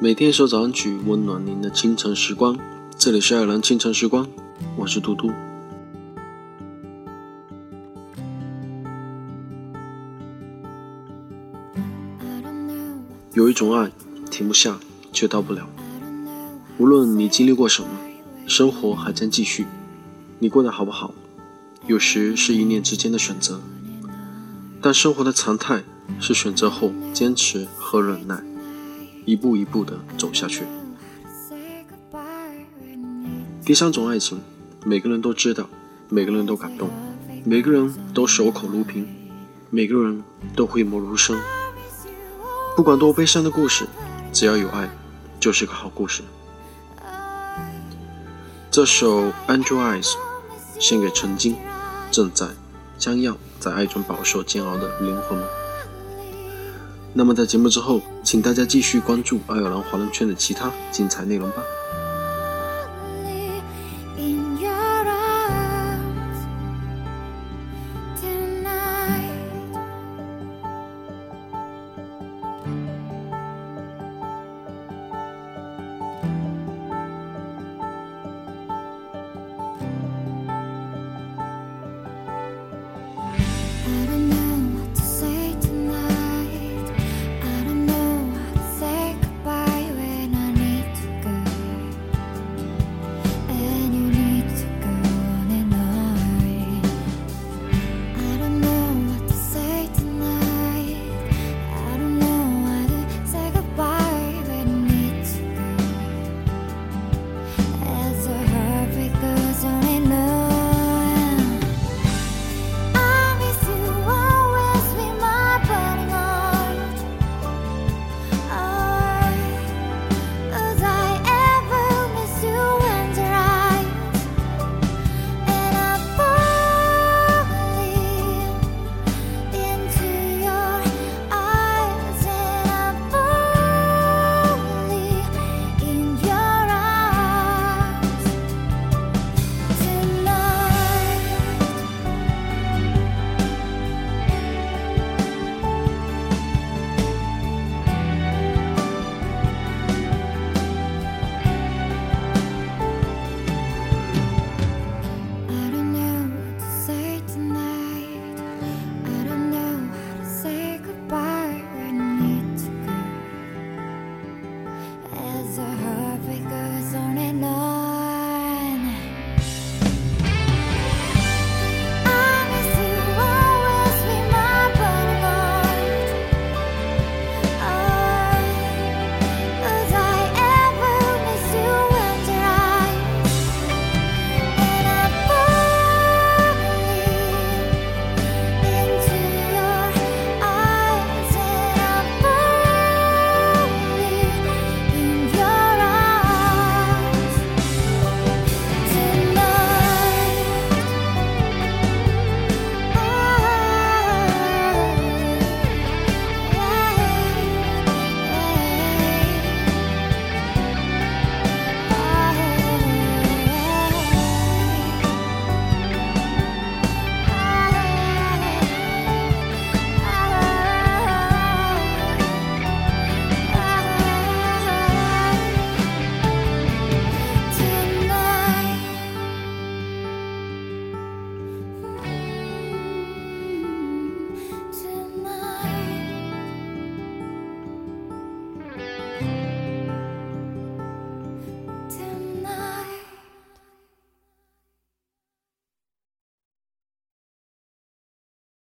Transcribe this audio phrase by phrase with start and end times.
[0.00, 2.56] 每天一首早安曲，温暖您的清晨时光。
[2.96, 4.28] 这里是爱尔兰清晨时光，
[4.76, 5.28] 我是嘟嘟。
[13.32, 13.90] 有一种爱，
[14.30, 14.78] 停不下，
[15.12, 15.68] 却到不了。
[16.78, 17.88] 无论你经历过什么，
[18.46, 19.66] 生活还将继续。
[20.38, 21.12] 你过得好不好？
[21.88, 23.60] 有时是一念之间的选择，
[24.80, 25.82] 但生活的常态
[26.20, 28.40] 是选择后坚持和忍耐。
[29.28, 30.64] 一步一步的走下去。
[33.62, 34.40] 第三种爱情，
[34.86, 35.68] 每个人都知道，
[36.08, 36.88] 每个人都感动，
[37.44, 39.06] 每个人都守口如瓶，
[39.68, 40.24] 每个人
[40.56, 41.38] 都讳莫如深。
[42.74, 43.86] 不管多悲伤的故事，
[44.32, 44.88] 只要有爱，
[45.38, 46.22] 就是个好故事。
[48.70, 50.12] 这首《Angel Eyes》
[50.80, 51.54] 献给曾经、
[52.10, 52.46] 正在、
[52.96, 55.46] 将要在爱中饱受煎熬的灵魂们。
[57.14, 61.62] 那么在节目之后，请大家继续关注爱尔兰华人圈的其他精彩内容吧。